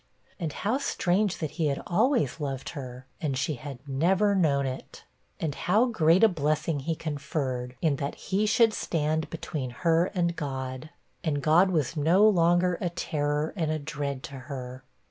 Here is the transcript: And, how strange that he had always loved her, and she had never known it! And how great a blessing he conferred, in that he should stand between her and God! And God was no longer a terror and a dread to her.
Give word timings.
And, 0.39 0.51
how 0.51 0.79
strange 0.79 1.37
that 1.37 1.51
he 1.61 1.67
had 1.67 1.79
always 1.85 2.39
loved 2.39 2.69
her, 2.69 3.05
and 3.21 3.37
she 3.37 3.53
had 3.53 3.77
never 3.87 4.33
known 4.33 4.65
it! 4.65 5.03
And 5.39 5.53
how 5.53 5.85
great 5.85 6.23
a 6.23 6.27
blessing 6.27 6.79
he 6.79 6.95
conferred, 6.95 7.75
in 7.83 7.97
that 7.97 8.15
he 8.15 8.47
should 8.47 8.73
stand 8.73 9.29
between 9.29 9.69
her 9.85 10.05
and 10.15 10.35
God! 10.35 10.89
And 11.23 11.39
God 11.39 11.69
was 11.69 11.95
no 11.95 12.27
longer 12.27 12.79
a 12.81 12.89
terror 12.89 13.53
and 13.55 13.69
a 13.69 13.77
dread 13.77 14.23
to 14.23 14.39
her. 14.49 14.83